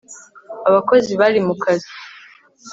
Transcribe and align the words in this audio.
Abakozi 0.69 1.11
bari 1.21 1.39
mu 1.47 1.55
kazi 1.63 1.91